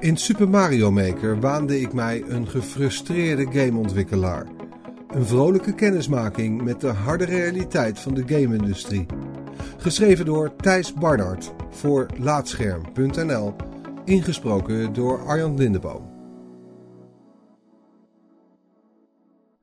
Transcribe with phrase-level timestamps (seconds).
[0.00, 4.46] In Super Mario Maker waande ik mij een gefrustreerde gameontwikkelaar.
[5.08, 9.06] Een vrolijke kennismaking met de harde realiteit van de game-industrie.
[9.78, 13.54] Geschreven door Thijs Barnard voor Laatscherm.nl.
[14.04, 16.10] Ingesproken door Arjan Lindeboom.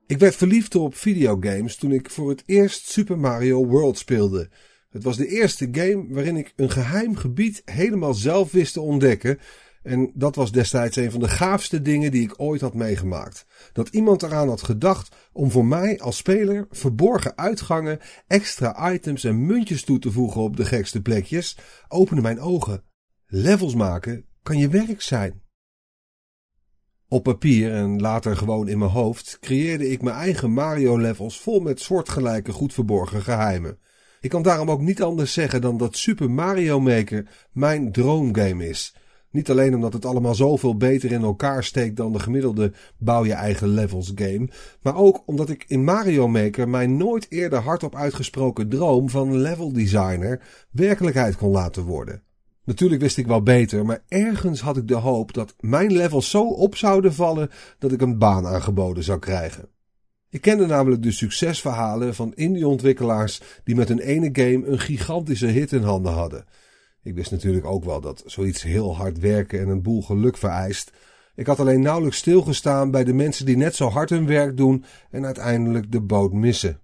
[0.07, 4.49] Ik werd verliefd op videogames toen ik voor het eerst Super Mario World speelde.
[4.89, 9.39] Het was de eerste game waarin ik een geheim gebied helemaal zelf wist te ontdekken
[9.85, 13.45] en dat was destijds een van de gaafste dingen die ik ooit had meegemaakt.
[13.73, 19.45] Dat iemand eraan had gedacht om voor mij als speler verborgen uitgangen, extra items en
[19.45, 21.57] muntjes toe te voegen op de gekste plekjes,
[21.87, 22.83] opende mijn ogen.
[23.25, 25.43] Levels maken kan je werk zijn.
[27.07, 31.81] Op papier en later gewoon in mijn hoofd creëerde ik mijn eigen Mario-levels vol met
[31.81, 33.79] soortgelijke goed verborgen geheimen.
[34.21, 38.95] Ik kan daarom ook niet anders zeggen dan dat Super Mario Maker mijn droomgame is.
[39.35, 43.33] Niet alleen omdat het allemaal zoveel beter in elkaar steekt dan de gemiddelde bouw je
[43.33, 44.49] eigen levels game,
[44.81, 49.73] maar ook omdat ik in Mario Maker mijn nooit eerder hardop uitgesproken droom van level
[49.73, 52.21] designer werkelijkheid kon laten worden.
[52.63, 56.49] Natuurlijk wist ik wel beter, maar ergens had ik de hoop dat mijn levels zo
[56.49, 59.67] op zouden vallen dat ik een baan aangeboden zou krijgen.
[60.29, 65.71] Ik kende namelijk de succesverhalen van indie-ontwikkelaars die met hun ene game een gigantische hit
[65.71, 66.45] in handen hadden.
[67.05, 70.91] Ik wist natuurlijk ook wel dat zoiets heel hard werken en een boel geluk vereist.
[71.35, 74.83] Ik had alleen nauwelijks stilgestaan bij de mensen die net zo hard hun werk doen
[75.11, 76.81] en uiteindelijk de boot missen.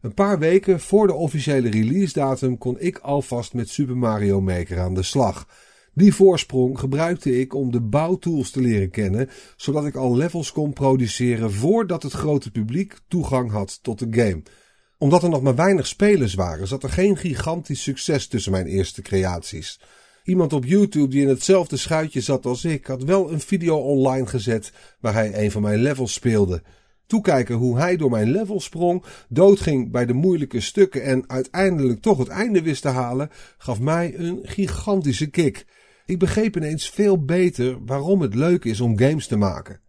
[0.00, 4.80] Een paar weken voor de officiële release datum kon ik alvast met Super Mario Maker
[4.80, 5.48] aan de slag.
[5.94, 10.72] Die voorsprong gebruikte ik om de bouwtools te leren kennen, zodat ik al levels kon
[10.72, 14.42] produceren voordat het grote publiek toegang had tot de game
[14.98, 19.02] omdat er nog maar weinig spelers waren, zat er geen gigantisch succes tussen mijn eerste
[19.02, 19.80] creaties.
[20.24, 24.26] Iemand op YouTube die in hetzelfde schuitje zat als ik, had wel een video online
[24.26, 26.62] gezet waar hij een van mijn levels speelde.
[27.06, 32.18] Toekijken hoe hij door mijn level sprong, doodging bij de moeilijke stukken en uiteindelijk toch
[32.18, 35.66] het einde wist te halen, gaf mij een gigantische kick.
[36.06, 39.80] Ik begreep ineens veel beter waarom het leuk is om games te maken.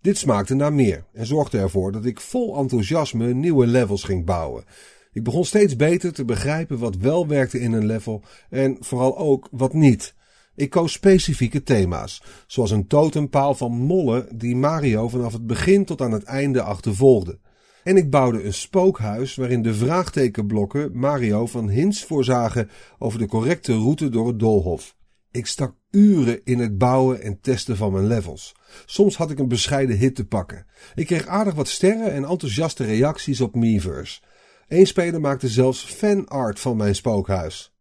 [0.00, 4.64] Dit smaakte naar meer en zorgde ervoor dat ik vol enthousiasme nieuwe levels ging bouwen.
[5.12, 9.48] Ik begon steeds beter te begrijpen wat wel werkte in een level en vooral ook
[9.50, 10.14] wat niet.
[10.54, 16.00] Ik koos specifieke thema's, zoals een totempaal van mollen die Mario vanaf het begin tot
[16.00, 17.38] aan het einde achtervolgde.
[17.84, 23.72] En ik bouwde een spookhuis waarin de vraagtekenblokken Mario van hints voorzagen over de correcte
[23.72, 24.96] route door het doolhof.
[25.30, 28.54] Ik stak uren in het bouwen en testen van mijn levels.
[28.86, 30.66] Soms had ik een bescheiden hit te pakken.
[30.94, 34.20] Ik kreeg aardig wat sterren en enthousiaste reacties op Miiverse.
[34.68, 37.72] Eén speler maakte zelfs fanart van mijn spookhuis.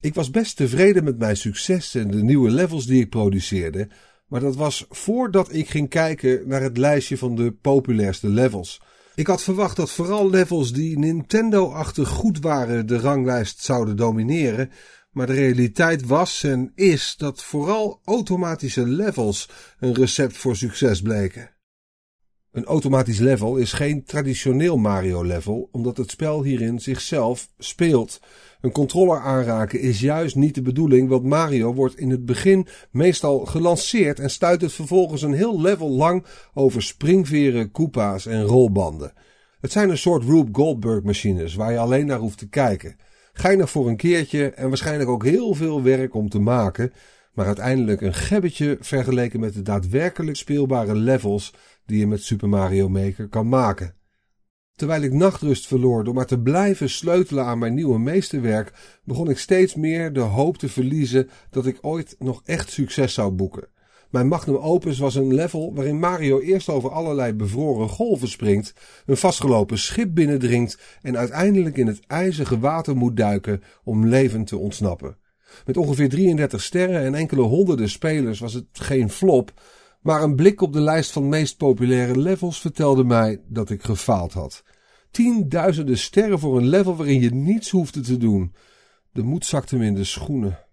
[0.00, 3.88] Ik was best tevreden met mijn succes en de nieuwe levels die ik produceerde,
[4.26, 8.80] maar dat was voordat ik ging kijken naar het lijstje van de populairste levels.
[9.14, 14.70] Ik had verwacht dat vooral levels die Nintendo-achtig goed waren de ranglijst zouden domineren,
[15.16, 21.50] maar de realiteit was en is dat vooral automatische levels een recept voor succes bleken.
[22.52, 28.20] Een automatisch level is geen traditioneel Mario-level, omdat het spel hierin zichzelf speelt.
[28.60, 33.38] Een controller aanraken is juist niet de bedoeling, want Mario wordt in het begin meestal
[33.38, 39.12] gelanceerd en stuit het vervolgens een heel level lang over springveren, koepa's en rolbanden.
[39.60, 42.96] Het zijn een soort Rube Goldberg machines waar je alleen naar hoeft te kijken.
[43.38, 46.92] Geinig voor een keertje en waarschijnlijk ook heel veel werk om te maken,
[47.32, 51.54] maar uiteindelijk een gebbetje vergeleken met de daadwerkelijk speelbare levels
[51.86, 53.94] die je met Super Mario Maker kan maken.
[54.74, 58.72] Terwijl ik nachtrust verloor door maar te blijven sleutelen aan mijn nieuwe meesterwerk,
[59.04, 63.30] begon ik steeds meer de hoop te verliezen dat ik ooit nog echt succes zou
[63.30, 63.68] boeken.
[64.16, 68.74] Mijn magnum opus was een level waarin Mario eerst over allerlei bevroren golven springt,
[69.06, 74.56] een vastgelopen schip binnendringt en uiteindelijk in het ijzige water moet duiken om levend te
[74.56, 75.16] ontsnappen.
[75.66, 79.52] Met ongeveer 33 sterren en enkele honderden spelers was het geen flop,
[80.00, 84.32] maar een blik op de lijst van meest populaire levels vertelde mij dat ik gefaald
[84.32, 84.62] had.
[85.10, 88.54] Tienduizenden sterren voor een level waarin je niets hoefde te doen.
[89.12, 90.65] De moed zakte me in de schoenen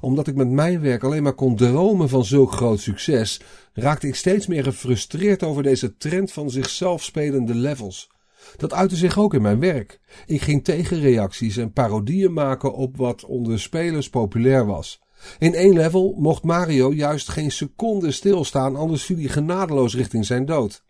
[0.00, 3.40] omdat ik met mijn werk alleen maar kon dromen van zulk groot succes,
[3.72, 8.10] raakte ik steeds meer gefrustreerd over deze trend van zichzelf spelende levels.
[8.56, 10.00] Dat uitte zich ook in mijn werk.
[10.26, 15.00] Ik ging tegenreacties en parodieën maken op wat onder spelers populair was.
[15.38, 20.46] In één level mocht Mario juist geen seconde stilstaan, anders viel hij genadeloos richting zijn
[20.46, 20.84] dood.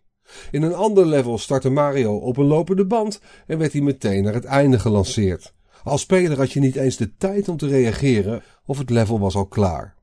[0.51, 4.33] In een ander level startte Mario op een lopende band en werd hij meteen naar
[4.33, 5.53] het einde gelanceerd.
[5.83, 9.35] Als speler had je niet eens de tijd om te reageren of het level was
[9.35, 9.95] al klaar.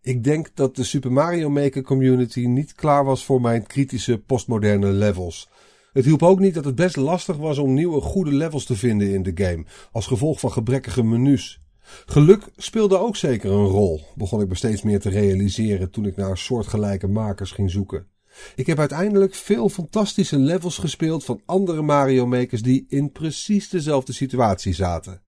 [0.00, 4.90] Ik denk dat de Super Mario Maker community niet klaar was voor mijn kritische postmoderne
[4.90, 5.48] levels.
[5.92, 9.12] Het hielp ook niet dat het best lastig was om nieuwe goede levels te vinden
[9.12, 11.60] in de game, als gevolg van gebrekkige menus.
[12.06, 16.16] Geluk speelde ook zeker een rol, begon ik me steeds meer te realiseren toen ik
[16.16, 18.06] naar soortgelijke makers ging zoeken.
[18.54, 24.12] Ik heb uiteindelijk veel fantastische levels gespeeld van andere Mario Makers die in precies dezelfde
[24.12, 25.22] situatie zaten.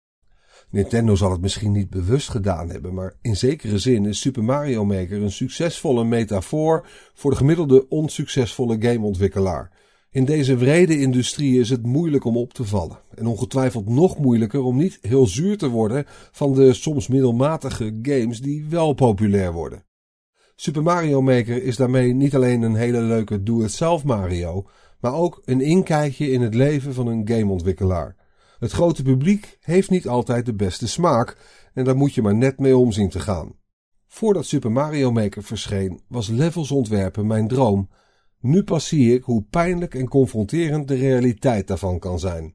[0.70, 4.86] Nintendo zal het misschien niet bewust gedaan hebben, maar in zekere zin is Super Mario
[4.86, 9.72] Maker een succesvolle metafoor voor de gemiddelde onsuccesvolle gameontwikkelaar.
[10.12, 13.00] In deze wrede industrie is het moeilijk om op te vallen.
[13.16, 18.42] En ongetwijfeld nog moeilijker om niet heel zuur te worden van de soms middelmatige games
[18.42, 19.86] die wel populair worden.
[20.58, 24.68] Super Mario Maker is daarmee niet alleen een hele leuke do-it-zelf Mario,
[25.00, 28.16] maar ook een inkijkje in het leven van een gameontwikkelaar.
[28.60, 31.38] Het grote publiek heeft niet altijd de beste smaak
[31.74, 33.56] en daar moet je maar net mee om zien te gaan.
[34.08, 37.90] Voordat Super Mario Maker verscheen, was levels ontwerpen mijn droom.
[38.40, 42.55] Nu pas zie ik hoe pijnlijk en confronterend de realiteit daarvan kan zijn.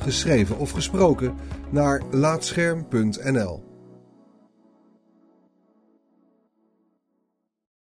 [0.00, 1.34] geschreven of gesproken,
[1.70, 3.69] naar laatscherm.nl.